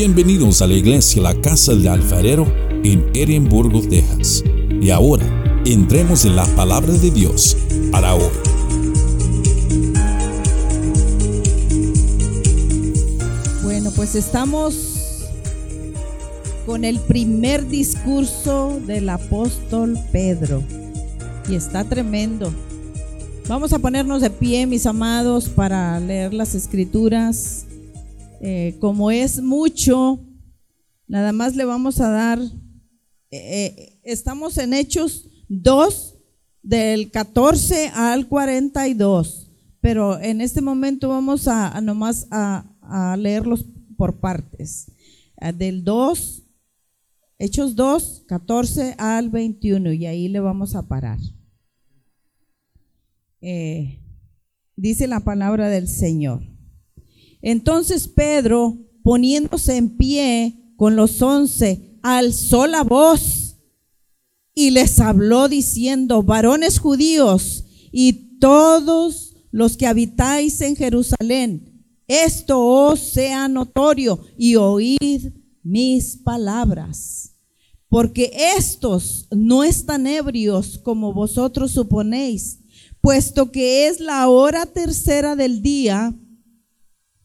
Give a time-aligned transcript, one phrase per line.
[0.00, 2.46] Bienvenidos a la iglesia La Casa del Alfarero
[2.84, 4.44] en Edimburgo, Texas.
[4.80, 5.26] Y ahora,
[5.66, 7.56] entremos en la palabra de Dios
[7.90, 8.30] para hoy.
[13.64, 15.26] Bueno, pues estamos
[16.64, 20.62] con el primer discurso del apóstol Pedro.
[21.48, 22.52] Y está tremendo.
[23.48, 27.64] Vamos a ponernos de pie, mis amados, para leer las escrituras.
[28.40, 30.24] Eh, como es mucho,
[31.08, 32.46] nada más le vamos a dar, eh,
[33.30, 36.14] eh, estamos en Hechos 2,
[36.62, 43.64] del 14 al 42, pero en este momento vamos a, nomás a, a, leerlos
[43.96, 44.92] por partes.
[45.56, 46.42] Del 2,
[47.38, 51.18] Hechos 2, 14 al 21, y ahí le vamos a parar.
[54.76, 56.47] dice la palabra del Señor.
[57.50, 63.56] Entonces Pedro, poniéndose en pie con los once, alzó la voz
[64.54, 73.00] y les habló diciendo, varones judíos y todos los que habitáis en Jerusalén, esto os
[73.00, 75.32] sea notorio y oíd
[75.62, 77.34] mis palabras.
[77.88, 82.58] Porque estos no están ebrios como vosotros suponéis,
[83.00, 86.14] puesto que es la hora tercera del día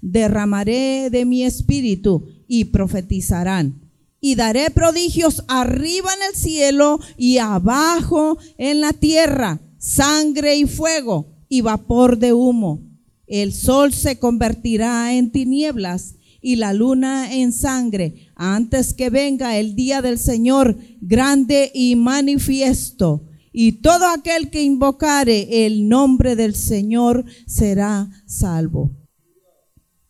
[0.00, 3.80] derramaré de mi espíritu y profetizarán.
[4.20, 11.26] Y daré prodigios arriba en el cielo y abajo en la tierra, sangre y fuego
[11.48, 12.80] y vapor de humo.
[13.26, 19.74] El sol se convertirá en tinieblas y la luna en sangre antes que venga el
[19.74, 23.24] día del Señor grande y manifiesto.
[23.52, 28.92] Y todo aquel que invocare el nombre del Señor será salvo.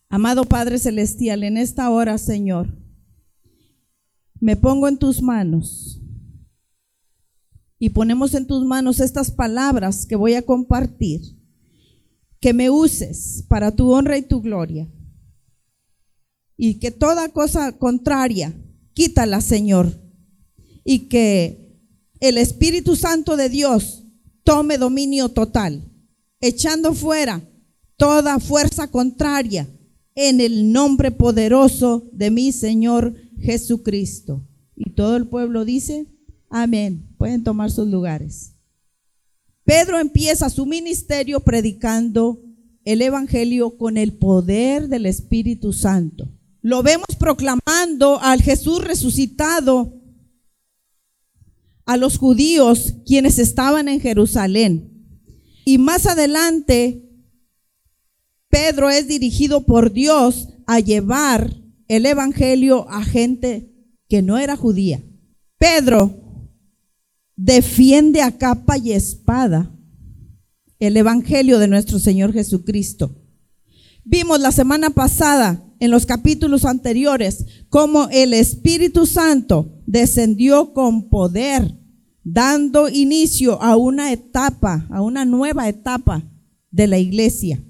[0.09, 2.73] Amado Padre Celestial, en esta hora, Señor,
[4.39, 6.01] me pongo en tus manos
[7.77, 11.21] y ponemos en tus manos estas palabras que voy a compartir,
[12.39, 14.87] que me uses para tu honra y tu gloria.
[16.55, 18.53] Y que toda cosa contraria,
[18.93, 19.91] quítala, Señor.
[20.83, 21.83] Y que
[22.19, 24.05] el Espíritu Santo de Dios
[24.43, 25.83] tome dominio total,
[26.39, 27.41] echando fuera
[27.97, 29.67] toda fuerza contraria
[30.19, 34.43] en el nombre poderoso de mi Señor Jesucristo.
[34.75, 36.07] Y todo el pueblo dice,
[36.49, 37.07] amén.
[37.19, 38.55] Pueden tomar sus lugares.
[39.63, 42.41] Pedro empieza su ministerio predicando
[42.83, 46.27] el Evangelio con el poder del Espíritu Santo.
[46.61, 50.01] Lo vemos proclamando al Jesús resucitado
[51.85, 55.21] a los judíos quienes estaban en Jerusalén.
[55.63, 57.06] Y más adelante
[58.49, 61.53] Pedro es dirigido por Dios a llevar
[61.87, 63.73] el Evangelio a gente
[64.09, 65.03] que no era judía.
[65.57, 66.51] Pedro
[67.35, 69.71] defiende a capa y espada
[70.79, 73.15] el Evangelio de nuestro Señor Jesucristo.
[74.03, 81.75] Vimos la semana pasada en los capítulos anteriores cómo el Espíritu Santo descendió con poder,
[82.23, 86.23] dando inicio a una etapa, a una nueva etapa
[86.71, 87.63] de la iglesia.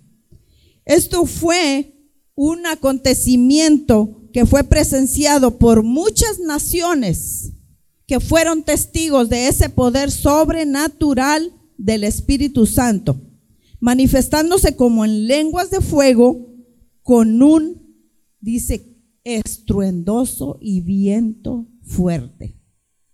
[0.87, 1.93] Esto fue
[2.33, 7.51] un acontecimiento que fue presenciado por muchas naciones
[8.05, 13.19] que fueron testigos de ese poder sobrenatural del Espíritu Santo,
[13.81, 16.55] manifestándose como en lenguas de fuego
[17.03, 17.81] con un,
[18.39, 22.61] dice, estruendoso y viento fuerte,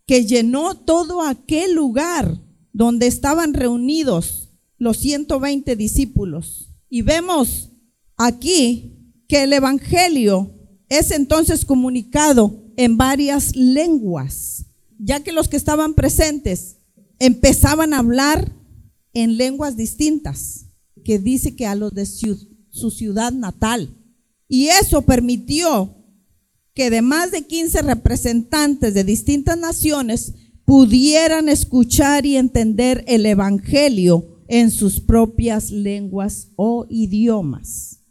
[0.05, 2.39] que llenó todo aquel lugar
[2.71, 6.72] donde estaban reunidos los 120 discípulos.
[6.95, 7.71] Y vemos
[8.17, 10.53] aquí que el Evangelio
[10.89, 14.67] es entonces comunicado en varias lenguas,
[14.99, 16.77] ya que los que estaban presentes
[17.17, 18.55] empezaban a hablar
[19.11, 20.67] en lenguas distintas,
[21.03, 23.97] que dice que a los de su ciudad natal.
[24.47, 25.97] Y eso permitió
[26.75, 34.32] que de más de 15 representantes de distintas naciones pudieran escuchar y entender el Evangelio
[34.53, 38.03] en sus propias lenguas o idiomas,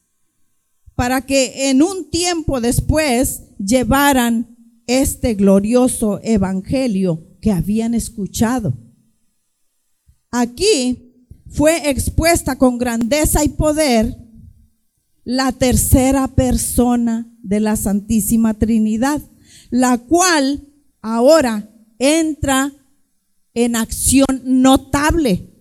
[0.97, 4.57] para que en un tiempo después llevaran
[4.89, 8.77] este glorioso evangelio que habían escuchado.
[10.33, 11.15] Aquí
[11.49, 14.19] fue expuesta con grandeza y poder
[15.23, 19.23] la tercera persona de la Santísima Trinidad,
[19.71, 20.67] la cual
[21.03, 22.73] ahora entra
[23.55, 25.52] en acción notable.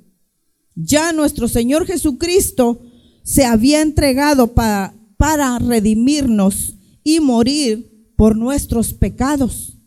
[0.76, 2.82] Ya nuestro Señor Jesucristo
[3.24, 9.78] se había entregado para, para redimirnos y morir por nuestros pecados.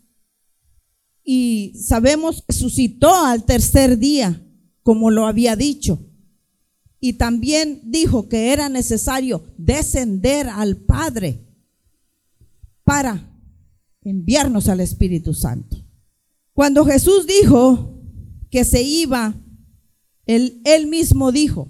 [1.24, 4.42] Y sabemos que suscitó al tercer día,
[4.82, 6.06] como lo había dicho.
[7.00, 11.46] Y también dijo que era necesario descender al Padre
[12.84, 13.30] para
[14.02, 15.84] enviarnos al Espíritu Santo.
[16.52, 18.00] Cuando Jesús dijo
[18.50, 19.34] que se iba,
[20.26, 21.68] él, mismo dijo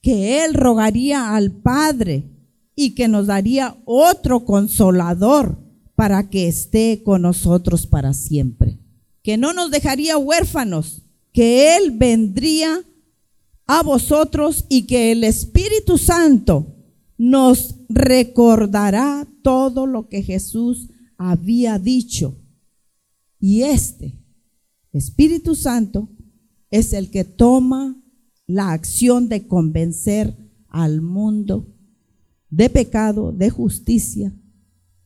[0.00, 2.30] que Él rogaría al Padre
[2.74, 5.58] y que nos daría otro consolador
[5.94, 8.78] para que esté con nosotros para siempre.
[9.22, 11.02] Que no nos dejaría huérfanos,
[11.32, 12.82] que Él vendría
[13.66, 16.74] a vosotros y que el Espíritu Santo
[17.18, 20.88] nos recordará todo lo que Jesús
[21.18, 22.38] había dicho.
[23.38, 24.18] Y este
[24.92, 26.08] Espíritu Santo
[26.70, 28.00] es el que toma
[28.46, 30.36] la acción de convencer
[30.68, 31.66] al mundo
[32.48, 34.32] de pecado, de justicia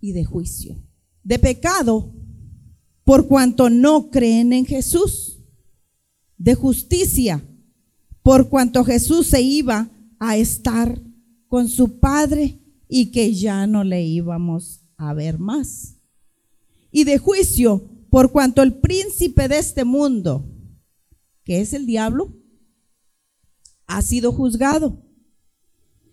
[0.00, 0.76] y de juicio.
[1.22, 2.12] De pecado
[3.04, 5.40] por cuanto no creen en Jesús.
[6.38, 7.44] De justicia
[8.22, 11.00] por cuanto Jesús se iba a estar
[11.48, 12.58] con su Padre
[12.88, 15.96] y que ya no le íbamos a ver más.
[16.90, 20.53] Y de juicio por cuanto el príncipe de este mundo,
[21.44, 22.34] que es el diablo,
[23.86, 25.02] ha sido juzgado.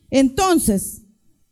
[0.10, 1.04] Entonces,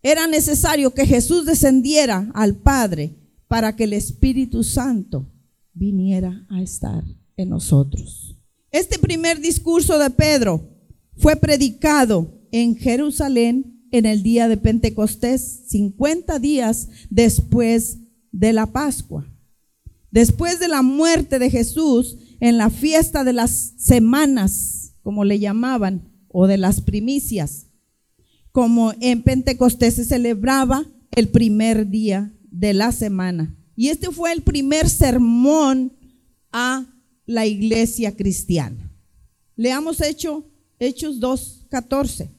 [0.02, 3.16] era necesario que Jesús descendiera al Padre
[3.48, 5.32] para que el Espíritu Santo
[5.74, 7.04] viniera a estar
[7.36, 8.38] en nosotros.
[8.72, 10.70] Este primer discurso de Pedro
[11.18, 17.98] fue predicado en Jerusalén en el día de Pentecostés, 50 días después
[18.32, 19.26] de la Pascua.
[20.12, 26.10] Después de la muerte de Jesús, en la fiesta de las semanas, como le llamaban,
[26.30, 27.68] o de las primicias,
[28.52, 33.56] como en Pentecostés se celebraba el primer día de la semana.
[33.76, 35.94] Y este fue el primer sermón
[36.52, 36.86] a
[37.26, 38.92] la iglesia cristiana.
[39.56, 40.46] Leamos hecho,
[40.80, 42.30] Hechos 2.14.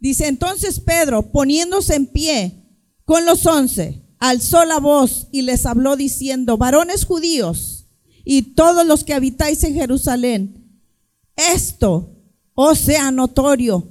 [0.00, 2.64] Dice entonces Pedro, poniéndose en pie
[3.04, 7.77] con los once, alzó la voz y les habló diciendo, varones judíos
[8.30, 10.82] y todos los que habitáis en Jerusalén,
[11.34, 12.14] esto
[12.52, 13.90] o sea notorio.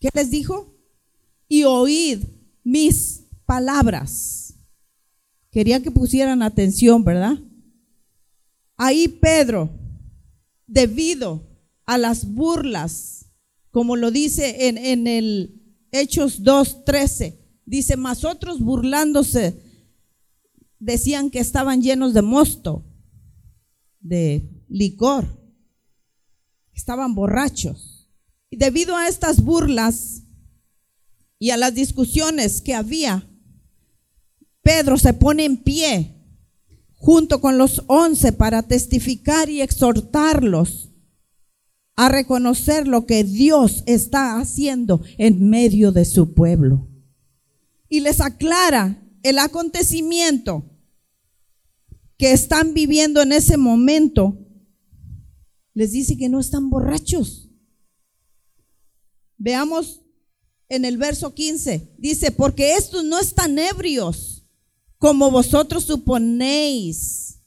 [0.00, 0.76] ¿Qué les dijo?
[1.46, 2.24] Y oíd
[2.64, 4.54] mis palabras.
[5.52, 7.38] Quería que pusieran atención, ¿verdad?
[8.76, 9.70] Ahí Pedro,
[10.66, 11.46] debido
[11.84, 13.26] a las burlas,
[13.70, 15.62] como lo dice en, en el
[15.92, 19.62] Hechos 2.13, dice, mas otros burlándose
[20.80, 22.84] decían que estaban llenos de mosto,
[24.08, 25.26] de licor,
[26.72, 28.10] estaban borrachos.
[28.50, 30.22] Y debido a estas burlas
[31.38, 33.28] y a las discusiones que había,
[34.62, 36.16] Pedro se pone en pie
[36.94, 40.90] junto con los once para testificar y exhortarlos
[41.94, 46.88] a reconocer lo que Dios está haciendo en medio de su pueblo.
[47.88, 50.75] Y les aclara el acontecimiento
[52.18, 54.38] que están viviendo en ese momento.
[55.74, 57.46] Les dice que no están borrachos
[59.38, 60.02] Veamos
[60.68, 61.94] en el verso 15.
[61.98, 64.46] Dice, porque estos no están ebrios
[64.98, 67.42] como vosotros suponéis,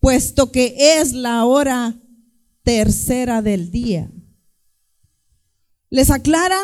[0.00, 2.00] puesto que es la hora
[2.62, 4.10] tercera del día.
[5.88, 6.58] Les aclara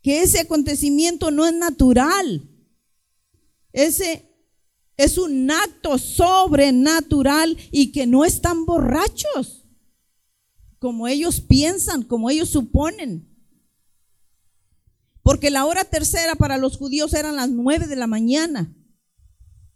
[0.00, 2.48] que ese acontecimiento no es natural.
[3.72, 4.30] Ese
[4.96, 9.66] es un acto sobrenatural y que no están borrachos,
[10.78, 13.28] como ellos piensan, como ellos suponen.
[15.22, 18.72] Porque la hora tercera para los judíos eran las nueve de la mañana.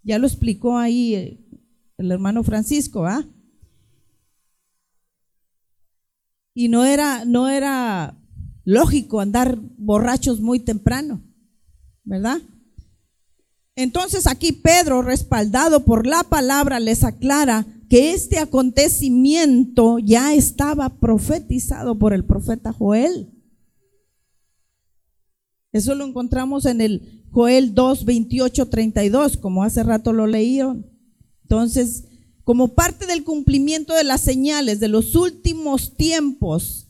[0.02, 1.40] Ya lo explicó ahí eh,
[1.98, 3.26] el hermano Francisco, ¿ah?
[6.54, 8.16] Y no era, no era
[8.64, 11.22] lógico andar borrachos muy temprano,
[12.04, 12.40] ¿verdad?
[13.76, 21.98] Entonces aquí Pedro, respaldado por la palabra, les aclara que este acontecimiento ya estaba profetizado
[21.98, 23.32] por el profeta Joel.
[25.72, 30.86] Eso lo encontramos en el Joel 2, 28, 32, como hace rato lo leíron.
[31.42, 32.04] Entonces,
[32.44, 36.88] como parte del cumplimiento de las señales de los últimos tiempos,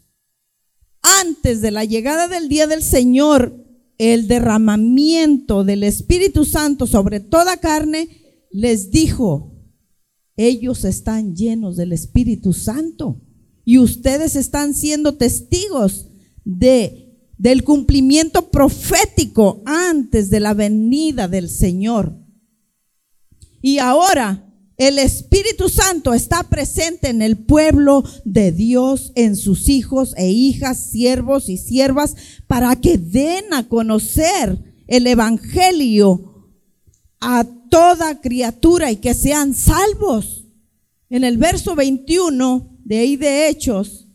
[1.02, 3.69] antes de la llegada del día del Señor,
[4.00, 8.08] el derramamiento del Espíritu Santo sobre toda carne,
[8.50, 9.52] les dijo,
[10.36, 13.20] ellos están llenos del Espíritu Santo
[13.62, 16.08] y ustedes están siendo testigos
[16.46, 22.18] de del cumplimiento profético antes de la venida del Señor.
[23.60, 24.49] Y ahora
[24.80, 30.90] el Espíritu Santo está presente en el pueblo de Dios, en sus hijos e hijas,
[30.90, 36.48] siervos y siervas, para que den a conocer el Evangelio
[37.20, 40.46] a toda criatura y que sean salvos.
[41.10, 44.08] En el verso 21 de ahí de Hechos,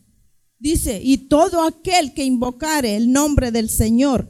[0.57, 4.27] Dice, y todo aquel que invocare el nombre del Señor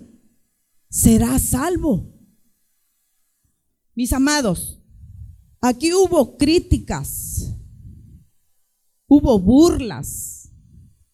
[0.90, 2.14] será salvo.
[3.94, 4.82] Mis amados,
[5.68, 7.54] aquí hubo críticas,
[9.08, 10.52] hubo burlas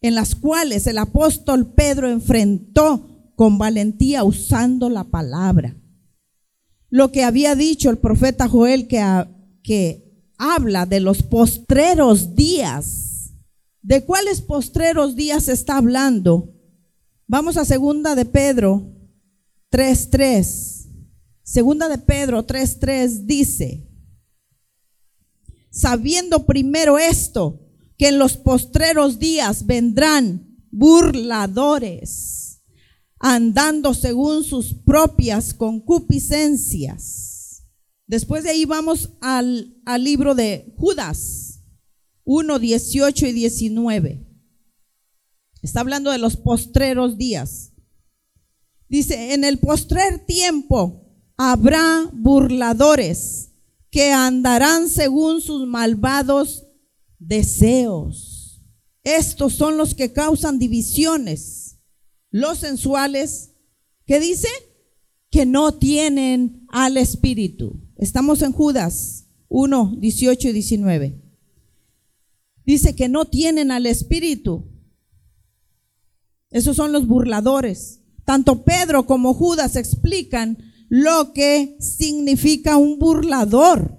[0.02, 5.76] en las cuales el apóstol Pedro enfrentó con valentía usando la palabra.
[6.90, 9.02] Lo que había dicho el profeta Joel que,
[9.64, 13.12] que habla de los postreros días
[13.82, 16.54] ¿De cuáles postreros días está hablando?
[17.26, 18.96] Vamos a segunda de Pedro
[19.72, 20.88] 3.3.
[21.42, 23.91] Segunda de Pedro 3.3 dice,
[25.72, 27.60] sabiendo primero esto,
[27.98, 32.62] que en los postreros días vendrán burladores,
[33.20, 37.64] andando según sus propias concupiscencias.
[38.06, 41.64] Después de ahí vamos al, al libro de Judas
[42.24, 44.28] 1, 18 y 19.
[45.62, 47.74] Está hablando de los postreros días.
[48.90, 53.51] Dice, en el postrer tiempo habrá burladores
[53.92, 56.66] que andarán según sus malvados
[57.20, 58.64] deseos.
[59.04, 61.78] Estos son los que causan divisiones.
[62.30, 63.52] Los sensuales,
[64.06, 64.48] ¿qué dice?
[65.30, 67.82] Que no tienen al Espíritu.
[67.98, 71.22] Estamos en Judas 1, 18 y 19
[72.66, 74.66] dice que no tienen al Espíritu.
[76.50, 78.02] Esos son los burladores.
[78.26, 80.58] Tanto Pedro como Judas explican
[80.92, 83.98] lo que significa un burlador.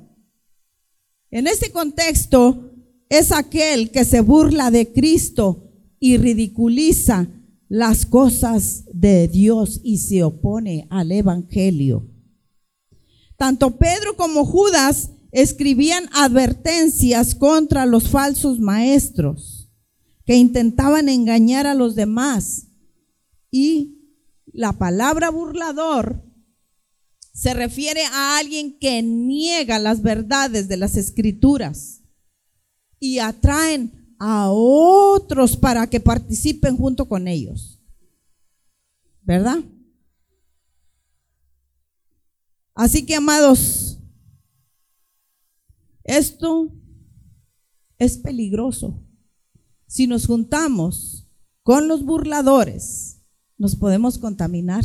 [1.30, 2.70] En este contexto
[3.08, 7.28] es aquel que se burla de Cristo y ridiculiza
[7.70, 12.10] las cosas de Dios y se opone al Evangelio.
[13.38, 19.70] Tanto Pedro como Judas escribían advertencias contra los falsos maestros
[20.26, 22.66] que intentaban engañar a los demás.
[23.50, 23.96] Y
[24.52, 26.31] la palabra burlador
[27.32, 32.02] se refiere a alguien que niega las verdades de las escrituras
[33.00, 37.80] y atraen a otros para que participen junto con ellos.
[39.22, 39.58] ¿Verdad?
[42.74, 43.98] Así que, amados,
[46.04, 46.72] esto
[47.98, 49.02] es peligroso.
[49.86, 51.28] Si nos juntamos
[51.62, 53.22] con los burladores,
[53.58, 54.84] nos podemos contaminar.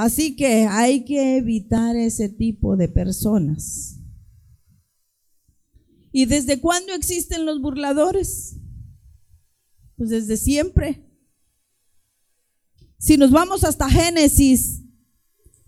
[0.00, 4.00] Así que hay que evitar ese tipo de personas.
[6.10, 8.56] ¿Y desde cuándo existen los burladores?
[9.98, 11.06] Pues desde siempre.
[12.96, 14.80] Si nos vamos hasta Génesis,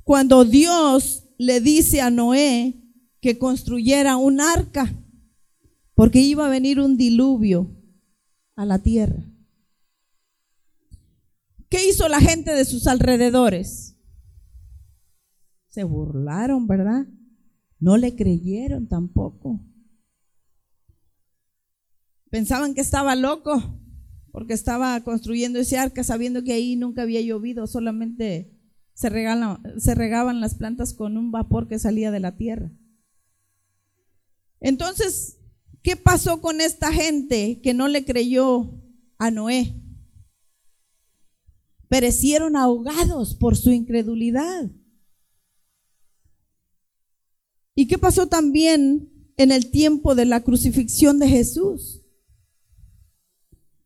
[0.03, 2.83] cuando Dios le dice a Noé
[3.21, 4.99] que construyera un arca,
[5.95, 7.71] porque iba a venir un diluvio
[8.57, 9.31] a la tierra.
[11.69, 13.92] ¿Qué hizo la gente de sus alrededores?
[15.73, 17.07] Se burlaron, ¿verdad?
[17.81, 19.59] No le creyeron tampoco.
[22.29, 23.81] Pensaban que estaba loco
[24.33, 28.55] porque estaba construyendo ese arca sabiendo que ahí nunca había llovido, solamente
[28.93, 29.09] se,
[29.79, 32.71] se regaban las plantas con un vapor que salía de la tierra.
[34.61, 35.39] Entonces,
[35.83, 38.79] ¿qué pasó con esta gente que no le creyó
[39.17, 39.83] a Noé?
[41.89, 44.71] Perecieron ahogados por su incredulidad.
[47.75, 52.03] ¿Y qué pasó también en el tiempo de la crucifixión de Jesús?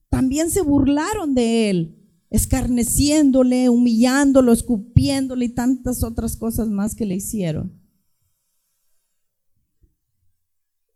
[0.08, 1.96] También se burlaron de él
[2.30, 7.80] escarneciéndole, humillándolo, escupiéndole y tantas otras cosas más que le hicieron.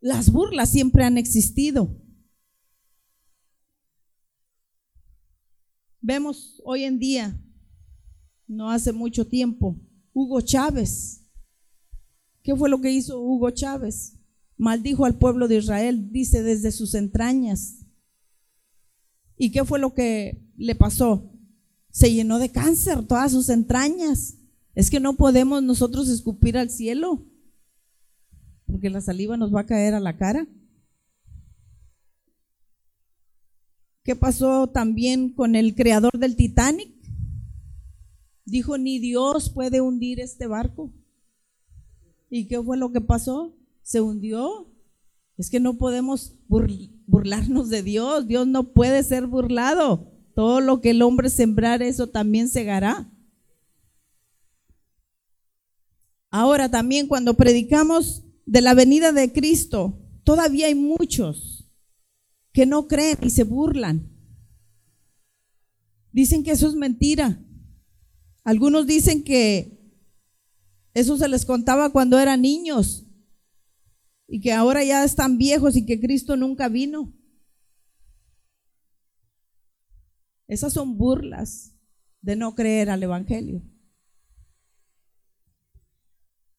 [0.01, 1.97] Las burlas siempre han existido.
[6.01, 7.41] Vemos hoy en día
[8.47, 9.81] no hace mucho tiempo,
[10.13, 11.20] Hugo Chávez.
[12.43, 14.19] ¿Qué fue lo que hizo Hugo Chávez?
[14.57, 17.87] Maldijo al pueblo de Israel, dice, desde sus entrañas.
[19.37, 21.33] ¿Y qué fue lo que le pasó?
[21.91, 24.37] Se llenó de cáncer todas sus entrañas.
[24.75, 27.27] Es que no podemos nosotros escupir al cielo,
[28.67, 30.47] porque la saliva nos va a caer a la cara.
[34.03, 36.95] ¿Qué pasó también con el creador del Titanic?
[38.45, 40.93] Dijo, ni Dios puede hundir este barco.
[42.31, 43.57] ¿Y qué fue lo que pasó?
[43.83, 44.73] Se hundió.
[45.37, 46.37] Es que no podemos
[47.07, 48.29] burlarnos de Dios.
[48.29, 50.13] Dios no puede ser burlado.
[50.35, 53.13] Todo lo que el hombre sembrar, eso también segará.
[56.31, 61.69] Ahora también cuando predicamos de la venida de Cristo, todavía hay muchos
[62.53, 64.09] que no creen y se burlan.
[66.13, 67.45] Dicen que eso es mentira.
[68.45, 69.80] Algunos dicen que
[70.95, 73.07] eso se les contaba cuando eran niños
[74.27, 77.13] y que ahora ya están viejos y que Cristo nunca vino.
[80.47, 81.75] Esas son burlas
[82.21, 83.63] de no creer al Evangelio.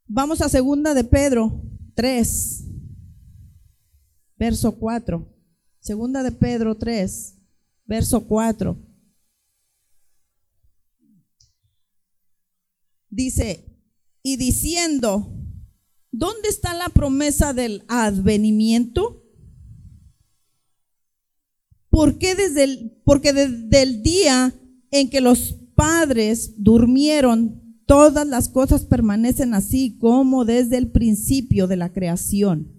[0.07, 1.61] Vamos a segunda de Pedro
[1.95, 2.65] 3,
[4.37, 5.27] verso 4.
[5.79, 7.37] Segunda de Pedro 3,
[7.85, 8.77] verso 4.
[13.09, 13.70] Dice,
[14.23, 15.33] y diciendo,
[16.11, 19.23] ¿dónde está la promesa del advenimiento?
[21.89, 24.53] ¿Por qué desde el, porque desde el día
[24.91, 31.75] en que los padres durmieron, todas las cosas permanecen así como desde el principio de
[31.75, 32.71] la creación?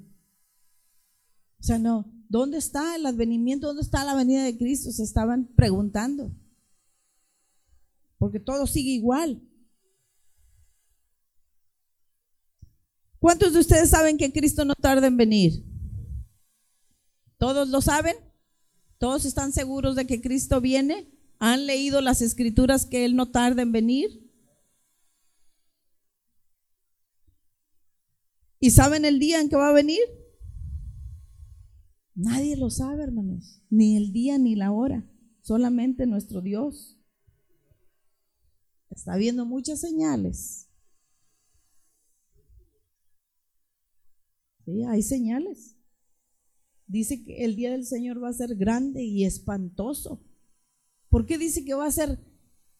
[1.60, 3.66] O sea, no, ¿dónde está el advenimiento?
[3.66, 4.90] ¿Dónde está la venida de Cristo?
[4.90, 6.34] Se estaban preguntando.
[8.18, 9.42] Porque todo sigue igual.
[13.22, 15.64] ¿Cuántos de ustedes saben que Cristo no tarda en venir?
[17.38, 18.16] ¿Todos lo saben?
[18.98, 21.08] ¿Todos están seguros de que Cristo viene?
[21.38, 24.28] ¿Han leído las escrituras que Él no tarda en venir?
[28.58, 30.02] ¿Y saben el día en que va a venir?
[32.16, 33.62] Nadie lo sabe, hermanos.
[33.70, 35.08] Ni el día ni la hora.
[35.42, 36.98] Solamente nuestro Dios.
[38.90, 40.71] Está viendo muchas señales
[44.88, 45.76] Hay señales.
[46.86, 50.22] Dice que el día del Señor va a ser grande y espantoso.
[51.08, 52.18] ¿Por qué dice que va a ser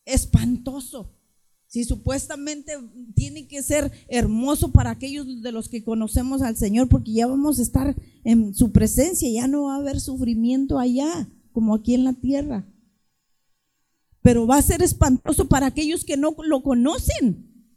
[0.04, 1.18] espantoso?
[1.66, 2.72] Si supuestamente
[3.14, 7.58] tiene que ser hermoso para aquellos de los que conocemos al Señor, porque ya vamos
[7.58, 12.04] a estar en su presencia, ya no va a haber sufrimiento allá, como aquí en
[12.04, 12.70] la tierra.
[14.20, 17.70] Pero va a ser espantoso para aquellos que no lo conocen,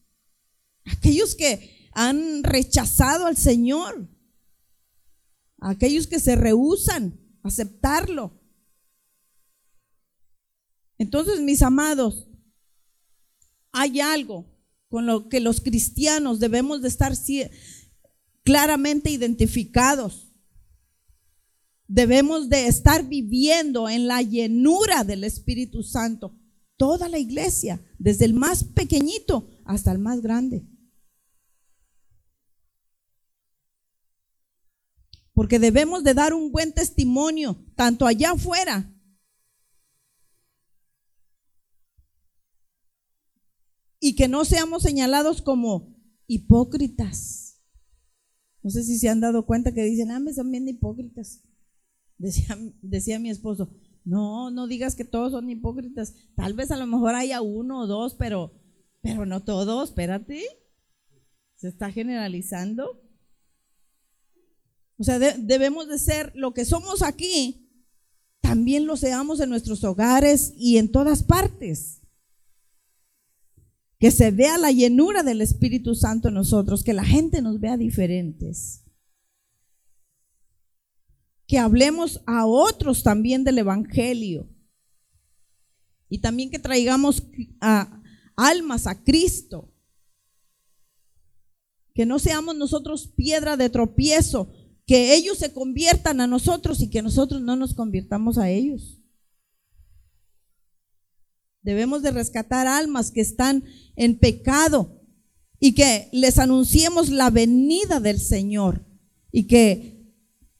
[0.83, 4.07] aquellos que han rechazado al Señor,
[5.59, 8.39] aquellos que se rehusan a aceptarlo.
[10.97, 12.27] Entonces, mis amados,
[13.71, 14.45] hay algo
[14.89, 17.13] con lo que los cristianos debemos de estar
[18.43, 20.33] claramente identificados.
[21.87, 26.37] Debemos de estar viviendo en la llenura del Espíritu Santo.
[26.75, 30.65] Toda la iglesia, desde el más pequeñito hasta el más grande.
[35.35, 38.91] Porque debemos de dar un buen testimonio, tanto allá afuera.
[43.99, 45.93] Y que no seamos señalados como
[46.25, 47.61] hipócritas.
[48.63, 51.43] No sé si se han dado cuenta que dicen, ah, me son bien hipócritas.
[52.17, 53.69] Decía, decía mi esposo,
[54.05, 56.15] no, no digas que todos son hipócritas.
[56.35, 58.53] Tal vez a lo mejor haya uno o dos, pero,
[59.01, 60.41] pero no todos, espérate.
[61.55, 63.04] Se está generalizando.
[64.97, 67.65] O sea, debemos de ser lo que somos aquí,
[68.41, 72.01] también lo seamos en nuestros hogares y en todas partes.
[73.99, 77.75] Que se vea la llenura del Espíritu Santo en nosotros, que la gente nos vea
[77.75, 78.83] diferentes.
[81.47, 84.49] Que hablemos a otros también del Evangelio.
[86.07, 87.23] Y también que traigamos
[88.35, 89.73] almas a Cristo.
[91.93, 94.51] Que no seamos nosotros piedra de tropiezo
[94.85, 99.01] que ellos se conviertan a nosotros y que nosotros no nos convirtamos a ellos.
[101.61, 103.63] Debemos de rescatar almas que están
[103.95, 105.01] en pecado
[105.59, 108.85] y que les anunciemos la venida del Señor
[109.31, 110.13] y que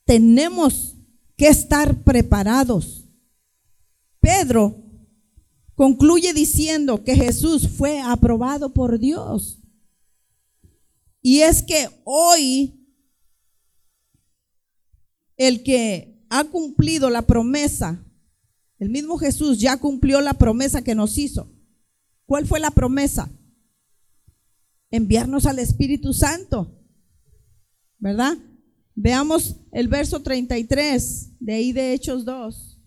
[0.05, 0.95] tenemos
[1.37, 3.05] que estar preparados.
[4.19, 4.81] Pedro
[5.75, 9.59] concluye diciendo que Jesús fue aprobado por Dios.
[11.21, 12.84] Y es que hoy
[15.37, 18.03] el que ha cumplido la promesa,
[18.79, 21.51] el mismo Jesús ya cumplió la promesa que nos hizo.
[22.25, 23.29] ¿Cuál fue la promesa?
[24.91, 26.77] Enviarnos al Espíritu Santo,
[27.99, 28.37] ¿verdad?
[28.95, 32.79] Veamos el verso 33 de ahí de Hechos 2.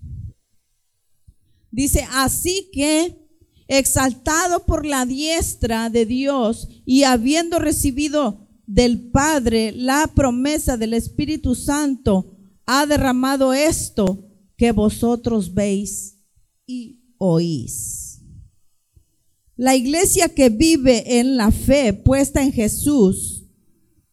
[1.71, 3.29] Dice, así que
[3.69, 11.55] exaltado por la diestra de Dios y habiendo recibido del Padre la promesa del Espíritu
[11.55, 12.38] Santo,
[12.71, 16.19] ha derramado esto que vosotros veis
[16.67, 18.21] y oís.
[19.57, 23.47] La iglesia que vive en la fe puesta en Jesús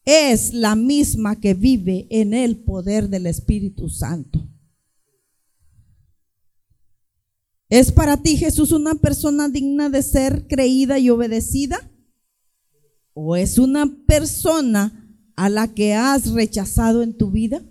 [0.05, 4.47] es la misma que vive en el poder del Espíritu Santo.
[7.67, 11.91] ¿Es para ti Jesús una persona digna de ser creída y obedecida?
[13.13, 17.61] ¿O es una persona a la que has rechazado en tu vida?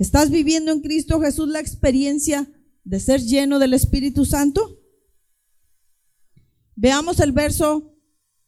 [0.00, 2.50] ¿Estás viviendo en Cristo Jesús la experiencia
[2.84, 4.80] de ser lleno del Espíritu Santo?
[6.74, 7.94] Veamos el verso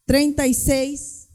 [0.07, 1.29] 36.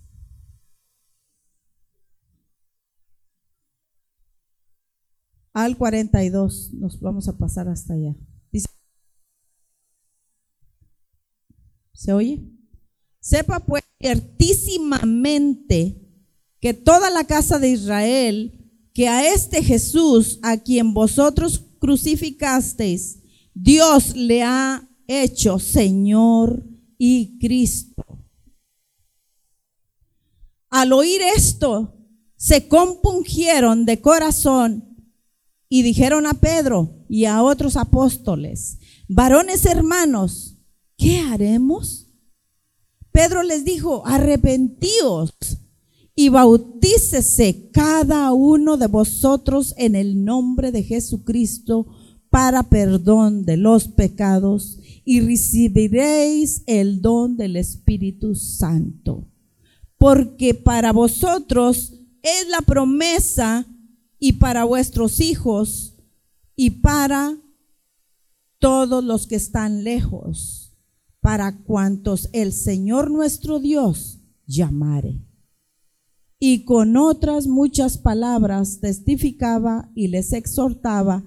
[5.53, 8.15] Al 42, nos vamos a pasar hasta allá.
[8.51, 8.65] Dice,
[11.93, 12.43] ¿Se oye?
[13.19, 16.01] Sepa pues ciertísimamente
[16.59, 18.56] que toda la casa de Israel,
[18.97, 23.19] que a este Jesús, a quien vosotros crucificasteis,
[23.53, 26.65] Dios le ha hecho Señor
[26.97, 28.03] y Cristo.
[30.71, 31.95] Al oír esto,
[32.37, 34.97] se compungieron de corazón
[35.69, 40.57] y dijeron a Pedro y a otros apóstoles, varones hermanos,
[40.97, 42.07] ¿qué haremos?
[43.11, 45.35] Pedro les dijo, arrepentíos
[46.19, 51.85] y bautícese cada uno de vosotros en el nombre de Jesucristo
[52.31, 59.27] para perdón de los pecados y recibiréis el don del Espíritu Santo.
[59.99, 63.67] Porque para vosotros es la promesa
[64.17, 65.97] y para vuestros hijos
[66.55, 67.37] y para
[68.57, 70.75] todos los que están lejos,
[71.21, 75.26] para cuantos el Señor nuestro Dios llamare.
[76.39, 81.23] Y con otras muchas palabras testificaba y les exhortaba,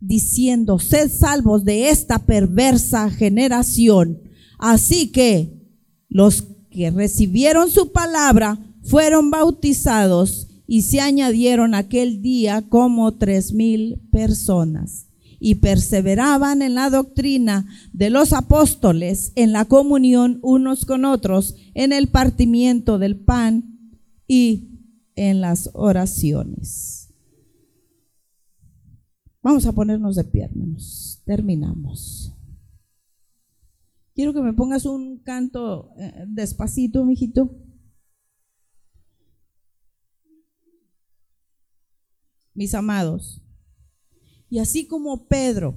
[0.00, 4.22] diciendo, sed salvos de esta perversa generación.
[4.58, 13.14] Así que los que recibieron su palabra fueron bautizados y se añadieron aquel día como
[13.16, 20.84] tres mil personas y perseveraban en la doctrina de los apóstoles, en la comunión unos
[20.84, 23.92] con otros, en el partimiento del pan
[24.26, 24.68] y
[25.16, 27.12] en las oraciones.
[29.42, 31.22] Vamos a ponernos de pie, hermanos.
[31.24, 32.32] Terminamos.
[34.14, 37.50] Quiero que me pongas un canto eh, despacito, mijito.
[42.54, 43.43] mis amados.
[44.54, 45.76] Y así como Pedro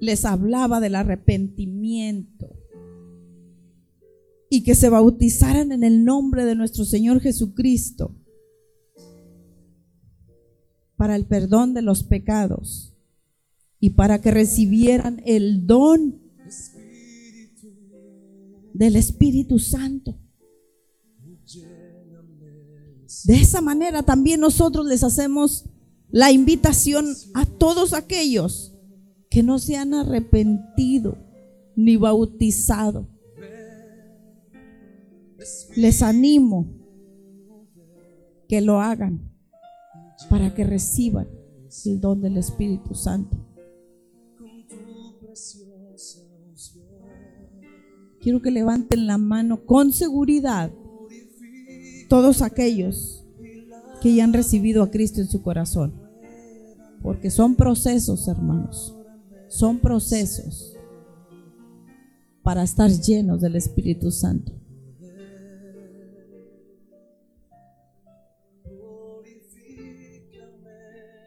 [0.00, 2.50] les hablaba del arrepentimiento
[4.50, 8.16] y que se bautizaran en el nombre de nuestro Señor Jesucristo
[10.96, 12.96] para el perdón de los pecados
[13.78, 16.20] y para que recibieran el don
[18.72, 20.18] del Espíritu Santo.
[23.22, 25.66] De esa manera también nosotros les hacemos
[26.14, 28.72] la invitación a todos aquellos
[29.28, 31.18] que no se han arrepentido
[31.74, 33.08] ni bautizado.
[35.74, 36.72] Les animo
[38.48, 39.28] que lo hagan
[40.30, 41.26] para que reciban
[41.84, 43.36] el don del Espíritu Santo.
[48.20, 50.70] Quiero que levanten la mano con seguridad
[52.08, 53.26] todos aquellos
[54.00, 56.03] que ya han recibido a Cristo en su corazón.
[57.04, 58.96] Porque son procesos, hermanos.
[59.48, 60.74] Son procesos
[62.42, 64.52] para estar llenos del Espíritu Santo.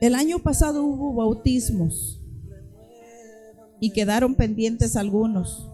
[0.02, 2.24] El año pasado hubo bautismos
[3.80, 5.70] y quedaron pendientes algunos.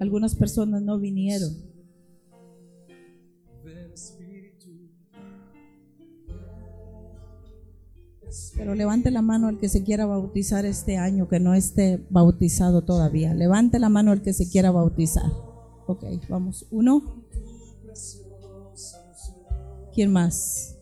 [0.00, 1.71] Algunas personas no vinieron.
[8.56, 12.82] Pero levante la mano el que se quiera bautizar este año, que no esté bautizado
[12.82, 13.34] todavía.
[13.34, 15.30] Levante la mano el que se quiera bautizar.
[15.86, 16.66] Ok, vamos.
[16.70, 17.24] Uno.
[19.94, 20.76] ¿Quién más?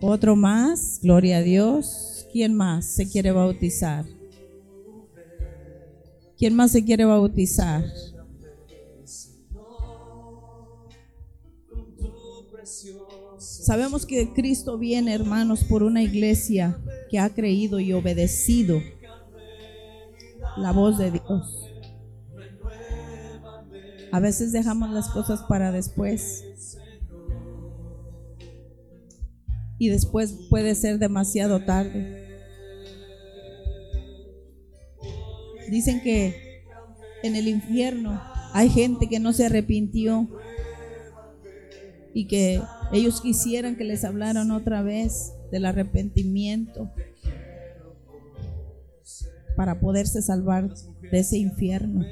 [0.00, 1.00] Otro más.
[1.02, 2.26] Gloria a Dios.
[2.32, 4.06] ¿Quién más se quiere bautizar?
[6.38, 7.84] ¿Quién más se quiere bautizar?
[13.70, 16.76] Sabemos que Cristo viene, hermanos, por una iglesia
[17.08, 18.82] que ha creído y obedecido
[20.56, 21.70] la voz de Dios.
[24.10, 26.44] A veces dejamos las cosas para después.
[29.78, 32.26] Y después puede ser demasiado tarde.
[35.70, 36.64] Dicen que
[37.22, 38.20] en el infierno
[38.52, 40.28] hay gente que no se arrepintió
[42.12, 42.60] y que
[42.92, 46.90] ellos quisieran que les hablaran otra vez del arrepentimiento
[49.56, 50.72] para poderse salvar
[51.10, 52.04] de ese infierno.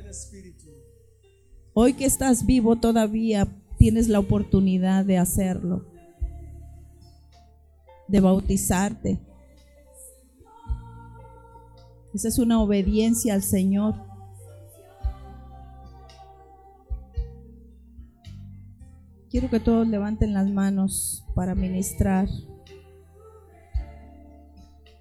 [1.72, 5.86] Hoy que estás vivo todavía tienes la oportunidad de hacerlo,
[8.08, 9.18] de bautizarte.
[12.12, 14.07] Esa es una obediencia al Señor.
[19.38, 22.28] Quiero que todos levanten las manos para ministrar.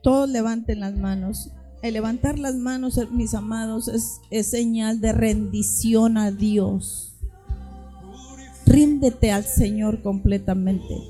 [0.04, 1.50] Todos levanten las manos.
[1.82, 7.18] El levantar las manos, mis amados, es, señal de rendición a Dios.
[8.68, 11.02] Ríndete al Señor completamente.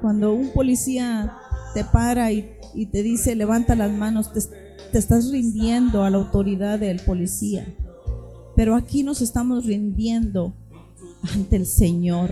[0.00, 1.36] Cuando un policía
[1.74, 2.56] te para y,
[2.90, 7.72] te dice levanta las manos, te estás rindiendo a la autoridad del policía.
[8.56, 10.56] Pero aquí nos estamos rindiendo
[11.32, 12.30] ante el Señor.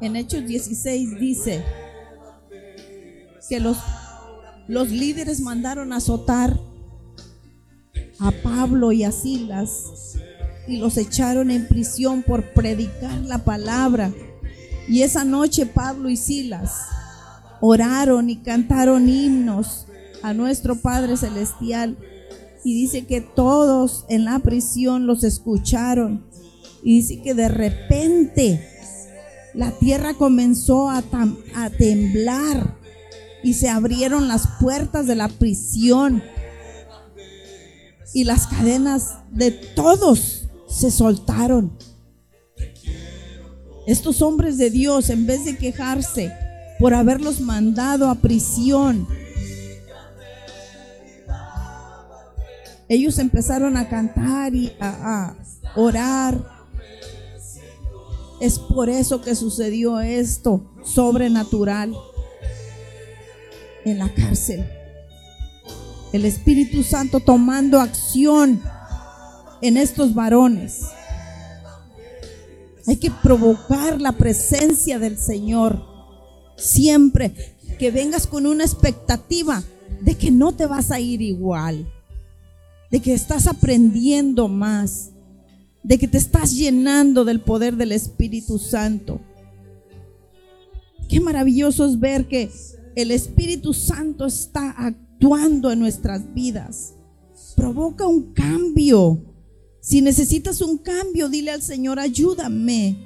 [0.00, 1.64] En Hechos 16 dice
[3.48, 3.78] que los,
[4.68, 6.58] los líderes mandaron azotar
[8.18, 10.18] a Pablo y a Silas
[10.68, 14.12] y los echaron en prisión por predicar la palabra.
[14.88, 16.82] Y esa noche Pablo y Silas
[17.60, 19.86] oraron y cantaron himnos
[20.26, 21.96] a nuestro Padre Celestial.
[22.64, 26.26] Y dice que todos en la prisión los escucharon.
[26.82, 28.68] Y dice que de repente
[29.54, 31.04] la tierra comenzó a,
[31.54, 32.76] a temblar
[33.44, 36.24] y se abrieron las puertas de la prisión.
[38.12, 41.70] Y las cadenas de todos se soltaron.
[43.86, 46.32] Estos hombres de Dios, en vez de quejarse
[46.80, 49.06] por haberlos mandado a prisión,
[52.88, 55.34] ellos empezaron a cantar y a,
[55.74, 56.66] orar.
[58.40, 61.94] Es por eso que sucedió esto sobrenatural
[63.84, 64.68] en la cárcel.
[66.12, 68.62] El Espíritu Santo tomando acción
[69.62, 70.82] en estos varones.
[72.86, 75.84] Hay que provocar la presencia del Señor.
[76.56, 77.34] Siempre
[77.78, 79.62] que vengas con una expectativa
[80.00, 81.86] de que no te vas a ir igual
[82.90, 85.10] de que estás aprendiendo más,
[85.82, 89.20] de que te estás llenando del poder del Espíritu Santo.
[91.08, 92.50] Qué maravilloso es ver que
[92.96, 96.94] el Espíritu Santo está actuando en nuestras vidas.
[97.54, 99.22] Provoca un cambio.
[99.80, 102.96] Si necesitas un cambio, dile al Señor, ayúdame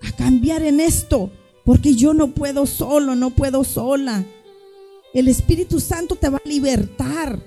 [0.00, 1.30] a cambiar en esto,
[1.64, 4.24] porque yo no puedo solo, no puedo sola.
[5.12, 7.42] El Espíritu Santo te va a libertar.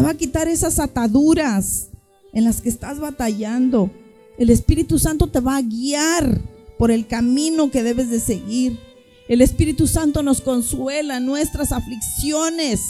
[0.00, 1.88] Te va a quitar esas ataduras
[2.32, 3.90] en las que estás batallando.
[4.38, 6.40] El Espíritu Santo te va a guiar
[6.78, 8.80] por el camino que debes de seguir.
[9.28, 12.80] El Espíritu Santo nos consuela nuestras aflicciones.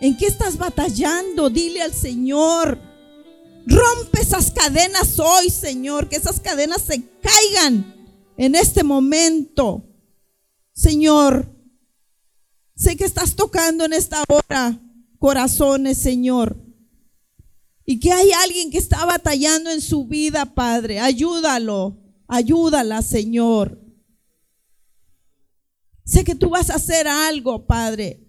[0.00, 1.50] ¿En qué estás batallando?
[1.50, 2.78] Dile al Señor.
[3.66, 6.08] Rompe esas cadenas hoy, Señor.
[6.08, 7.94] Que esas cadenas se caigan
[8.38, 9.84] en este momento.
[10.72, 11.54] Señor,
[12.74, 14.80] sé que estás tocando en esta hora
[15.20, 16.56] corazones, Señor.
[17.84, 20.98] Y que hay alguien que está batallando en su vida, Padre.
[20.98, 23.78] Ayúdalo, ayúdala, Señor.
[26.04, 28.26] Sé que tú vas a hacer algo, Padre,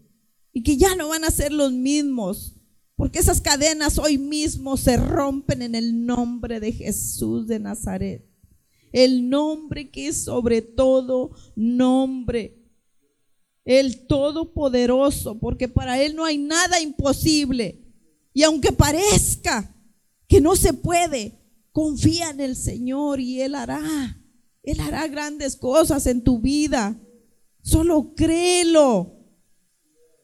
[0.53, 2.59] y que ya no van a ser los mismos,
[2.95, 8.29] porque esas cadenas hoy mismo se rompen en el nombre de Jesús de Nazaret.
[8.91, 12.60] El nombre que es sobre todo nombre
[13.65, 17.81] el Todopoderoso, porque para Él no hay nada imposible.
[18.33, 19.75] Y aunque parezca
[20.27, 24.17] que no se puede, Confía en el Señor y Él hará.
[24.63, 26.99] Él hará grandes cosas en tu vida.
[27.61, 29.15] Solo créelo.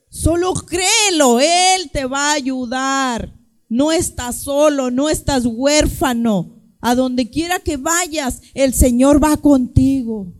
[0.09, 1.39] Solo créelo.
[1.39, 3.33] Él te va a ayudar.
[3.69, 6.55] No estás solo, no estás huérfano.
[6.81, 10.33] A donde quiera que vayas, el Señor va contigo.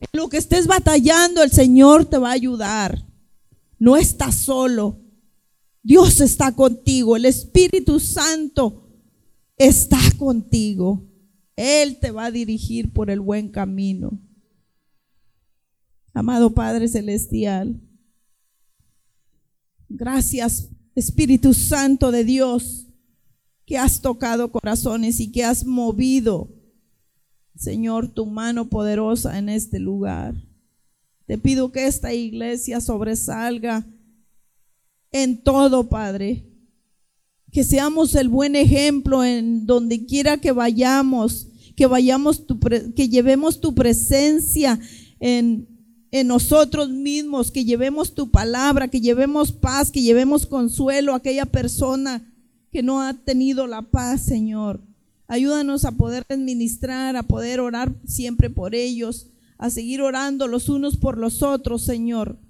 [0.00, 3.04] En lo que estés batallando, el Señor te va a ayudar.
[3.78, 4.98] No estás solo.
[5.82, 7.16] Dios está contigo.
[7.16, 8.88] El Espíritu Santo
[9.56, 11.06] está contigo.
[11.56, 14.18] Él te va a dirigir por el buen camino.
[16.12, 17.80] Amado Padre Celestial,
[19.88, 22.88] gracias Espíritu Santo de Dios
[23.64, 26.48] que has tocado corazones y que has movido,
[27.56, 30.34] Señor, tu mano poderosa en este lugar.
[31.26, 33.86] Te pido que esta iglesia sobresalga
[35.12, 36.44] en todo, Padre.
[37.52, 43.60] Que seamos el buen ejemplo en donde quiera que vayamos, que vayamos tu que llevemos
[43.60, 44.78] tu presencia
[45.18, 45.68] en,
[46.10, 51.44] en nosotros mismos, que llevemos tu palabra, que llevemos paz, que llevemos consuelo a aquella
[51.44, 52.26] persona
[52.70, 54.80] que no ha tenido la paz, Señor.
[55.30, 60.96] Ayúdanos a poder administrar, a poder orar siempre por ellos, a seguir orando los unos
[60.96, 62.40] por los otros, Señor.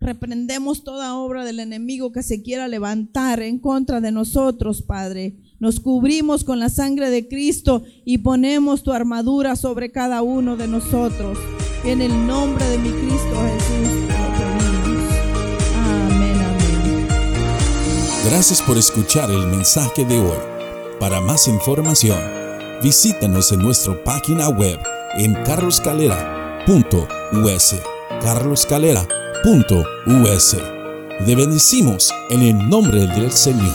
[0.00, 5.36] Reprendemos toda obra del enemigo que se quiera levantar en contra de nosotros, Padre.
[5.58, 10.66] Nos cubrimos con la sangre de Cristo y ponemos tu armadura sobre cada uno de
[10.66, 11.36] nosotros.
[11.84, 14.06] En el nombre de mi Cristo Jesús
[18.24, 20.55] Gracias por escuchar el mensaje de hoy.
[21.00, 22.18] Para más información,
[22.82, 24.78] visítanos en nuestra página web
[25.18, 27.74] en carloscalera.us.
[28.22, 30.56] carloscalera.us.
[31.24, 33.74] Te bendecimos en el nombre del Señor.